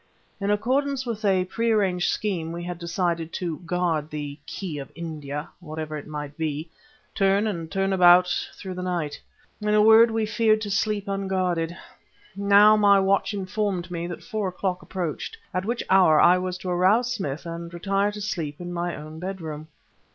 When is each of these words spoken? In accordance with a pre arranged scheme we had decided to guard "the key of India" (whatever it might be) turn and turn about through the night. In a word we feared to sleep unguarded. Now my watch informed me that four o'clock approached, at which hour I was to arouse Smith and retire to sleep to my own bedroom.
In 0.39 0.49
accordance 0.49 1.05
with 1.05 1.23
a 1.23 1.45
pre 1.45 1.69
arranged 1.69 2.09
scheme 2.09 2.51
we 2.51 2.63
had 2.63 2.79
decided 2.79 3.31
to 3.33 3.59
guard 3.67 4.09
"the 4.09 4.39
key 4.47 4.79
of 4.79 4.91
India" 4.95 5.47
(whatever 5.59 5.95
it 5.95 6.07
might 6.07 6.35
be) 6.37 6.71
turn 7.13 7.45
and 7.45 7.71
turn 7.71 7.93
about 7.93 8.27
through 8.55 8.73
the 8.73 8.81
night. 8.81 9.21
In 9.61 9.75
a 9.75 9.81
word 9.83 10.09
we 10.09 10.25
feared 10.25 10.61
to 10.61 10.71
sleep 10.71 11.07
unguarded. 11.07 11.77
Now 12.35 12.75
my 12.75 12.99
watch 12.99 13.31
informed 13.35 13.91
me 13.91 14.07
that 14.07 14.23
four 14.23 14.47
o'clock 14.47 14.81
approached, 14.81 15.37
at 15.53 15.65
which 15.65 15.83
hour 15.87 16.19
I 16.19 16.39
was 16.39 16.57
to 16.57 16.69
arouse 16.71 17.13
Smith 17.13 17.45
and 17.45 17.71
retire 17.71 18.11
to 18.11 18.21
sleep 18.21 18.57
to 18.57 18.65
my 18.65 18.95
own 18.95 19.19
bedroom. 19.19 19.67